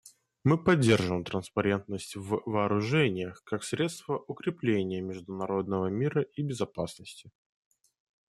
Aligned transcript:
Мы 0.43 0.57
поддерживаем 0.57 1.23
транспарентность 1.23 2.15
в 2.15 2.41
вооружениях 2.47 3.43
как 3.43 3.63
средство 3.63 4.17
укрепления 4.17 4.99
международного 4.99 5.89
мира 5.91 6.23
и 6.23 6.41
безопасности. 6.41 7.29